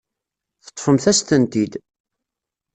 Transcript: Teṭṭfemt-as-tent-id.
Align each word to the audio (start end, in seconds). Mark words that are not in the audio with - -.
Teṭṭfemt-as-tent-id. 0.65 1.73